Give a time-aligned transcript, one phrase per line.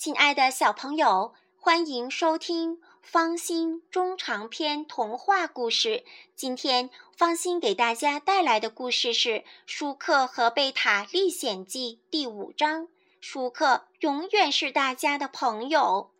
[0.00, 6.04] 亲爱的小朋友，欢迎收听方心中长篇童话故事。
[6.34, 9.28] 今天方心给大家带来的故事是
[9.66, 12.88] 《舒克和贝塔历险记》第五章。
[13.20, 16.10] 舒克永远是大家的朋友。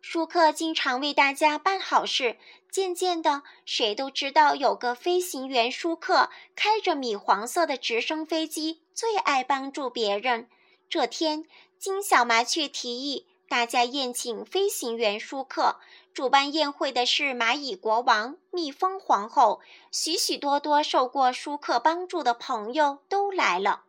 [0.00, 2.38] 舒克经常为大家办好事，
[2.70, 10.48] 渐渐的，谁都知道有个飞行员舒克开着米黄色的直升飞机，最爱帮助别人。
[10.94, 11.44] 这天。
[11.76, 15.80] 金小麻雀提议大家宴请飞行员舒克。
[16.12, 19.60] 主办宴会的是蚂蚁国王、蜜蜂皇后，
[19.90, 23.82] 许许多多受过舒克帮助的朋友都来了。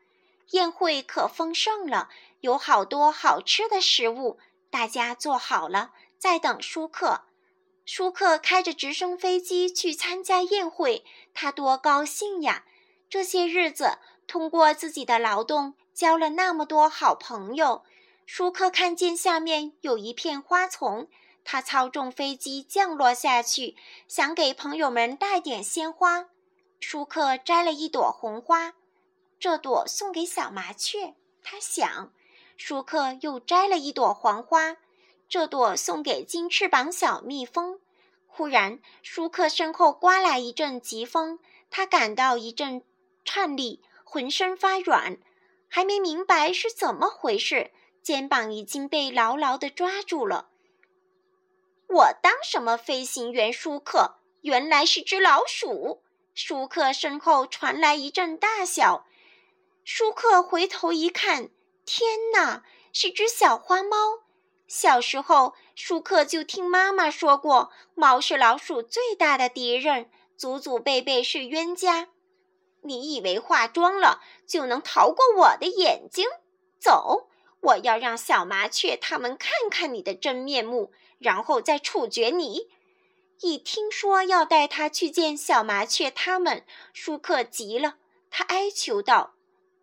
[0.49, 4.39] 宴会可丰盛了，有好多好吃的食物。
[4.71, 7.25] 大家坐好了，在等舒克。
[7.85, 12.65] 舒克开着直升飞机去参加宴会，他多高兴呀！
[13.07, 15.75] 这些日子，通过自己的劳动。
[15.93, 17.83] 交了那么多好朋友，
[18.25, 21.07] 舒克看见下面有一片花丛，
[21.45, 26.27] 他操纵飞机降落下去，想给朋友们带点鲜花。
[26.81, 28.73] 舒克摘了一朵红花，
[29.39, 31.15] 这朵送给小麻雀。
[31.41, 32.11] 他想，
[32.57, 34.75] 舒克又摘了一朵黄花，
[35.29, 37.79] 这朵送给金翅膀小蜜蜂。
[38.27, 41.39] 忽然，舒克身后刮来一阵疾风，
[41.71, 42.83] 他感到一阵
[43.23, 45.17] 颤栗，浑身发软。
[45.67, 50.47] 还没明白是怎么回事，肩膀已经被牢牢地抓住了。
[51.87, 53.51] 我当什么飞行员？
[53.51, 56.01] 舒克，原来是只老鼠。
[56.33, 59.05] 舒克身后传来一阵大笑。
[59.83, 61.49] 舒克回头一看，
[61.85, 63.97] 天哪，是只小花猫。
[64.67, 72.07] 小时候，舒克就听妈妈说过，猫是老鼠最大的敌人，祖祖辈辈是冤家。
[72.85, 76.25] 你以为化妆了就能逃过我的眼睛？
[76.79, 77.27] 走，
[77.61, 82.69] 我要让小麻雀他们看看你的真面目，然后再处决你。
[83.41, 86.63] 一听说要带他去见小麻雀他们，
[86.93, 87.95] 舒克急了，
[88.29, 89.33] 他哀求道：“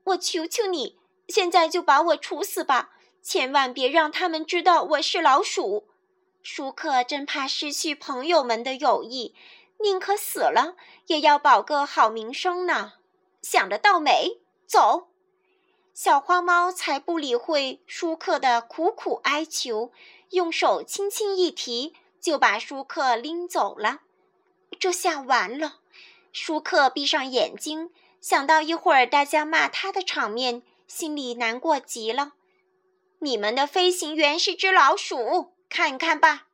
[0.04, 0.96] 我求求你，
[1.28, 2.92] 现在就把我处死吧，
[3.22, 5.88] 千万别让他们知道我是老鼠。”
[6.42, 9.34] 舒克真怕失去朋友们的友谊。
[9.82, 10.76] 宁可死了，
[11.06, 12.94] 也要保个好名声呢。
[13.42, 14.40] 想得到没？
[14.66, 15.08] 走！
[15.92, 19.92] 小花猫才不理会舒克的苦苦哀求，
[20.30, 24.00] 用手轻轻一提，就把舒克拎走了。
[24.78, 25.80] 这下完了。
[26.32, 32.32] 舒克闭上眼睛，想到一会儿大家骂他的场面，心里难过极了。
[33.18, 36.46] 你们的飞行员是只老鼠，看看吧。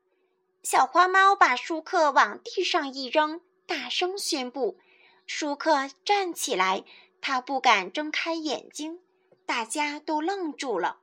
[0.70, 4.78] 小花猫把舒克往地上一扔，大声宣布
[5.26, 6.84] ：“舒克站起来！”
[7.22, 9.00] 他不敢睁开眼睛，
[9.46, 11.00] 大家都愣住了。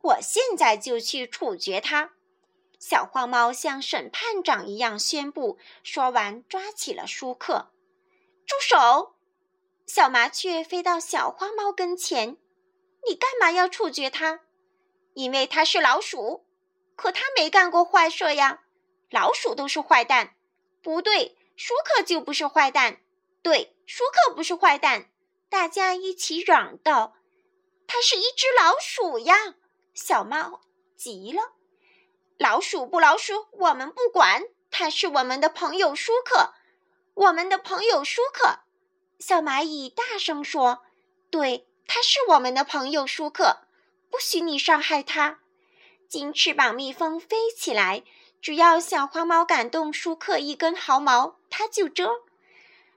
[0.00, 2.14] 我现在就去处决他！
[2.80, 5.58] 小花猫像审判长一样宣布。
[5.84, 7.70] 说完，抓起了舒克。
[8.44, 9.14] 住手！
[9.86, 12.36] 小麻雀飞到小花猫跟前
[13.08, 14.40] ：“你干嘛要处决他？
[15.14, 16.44] 因为他是老鼠。
[16.96, 18.58] 可他没干过坏事呀。”
[19.12, 20.34] 老鼠都是坏蛋，
[20.82, 23.02] 不对，舒克就不是坏蛋。
[23.42, 25.10] 对，舒克不是坏蛋。
[25.50, 27.14] 大家一起嚷道
[27.86, 29.54] ：“它是一只老鼠呀！”
[29.92, 30.62] 小猫
[30.96, 31.52] 急了
[32.38, 34.44] ：“老鼠不老鼠，我们不管。
[34.70, 36.54] 它是我们的朋友舒克，
[37.12, 38.60] 我们的朋友舒克。”
[39.20, 40.82] 小蚂蚁大声说
[41.30, 43.66] ：“对，它是我们的朋友舒克，
[44.10, 45.40] 不许你伤害它。”
[46.12, 48.02] 金翅膀蜜蜂飞起来。
[48.42, 52.06] 只要小花猫敢动舒克一根毫毛，它就蛰。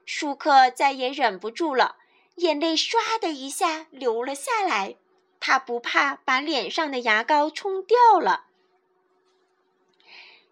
[0.04, 1.96] 舒克再也忍不住了，
[2.34, 4.96] 眼泪唰的一下流了下来。
[5.40, 8.48] 他不怕把脸上的牙膏冲掉了。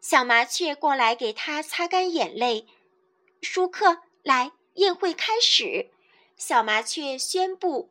[0.01, 2.67] 小麻雀过来给他擦干眼泪。
[3.43, 5.91] 舒克，来，宴会开始。
[6.39, 7.91] 小麻雀宣布。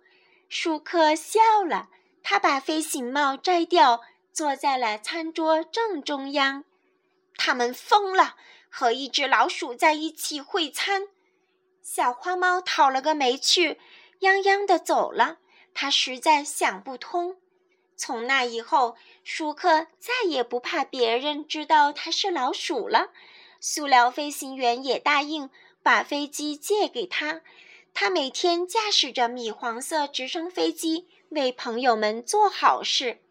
[0.49, 1.89] 舒克笑了，
[2.23, 4.01] 他把飞行帽摘掉，
[4.33, 6.65] 坐在了餐桌正中央。
[7.37, 8.35] 他们疯了，
[8.67, 11.07] 和一只老鼠在一起会餐。
[11.81, 13.79] 小花猫讨了个没趣，
[14.19, 15.37] 泱泱的走了。
[15.73, 17.37] 他实在想不通。
[17.95, 23.11] 从那以后，舒克再也不怕别人知道他是老鼠了。
[23.59, 25.49] 塑料飞行员也答应
[25.81, 27.41] 把飞机借给他。
[27.93, 33.21] 他每天驾驶着米黄色直升飞机，为朋友们做好事。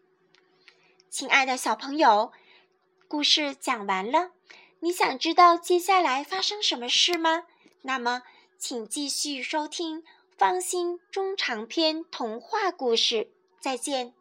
[1.13, 2.31] 亲爱的小朋友。
[3.07, 4.31] 故事讲完了，
[4.79, 7.43] 你想知道接下来发生什么事吗？
[7.83, 8.23] 那么，
[8.57, 10.03] 请继续收听
[10.35, 13.31] 方心中长篇童话故事。
[13.59, 14.15] 再见。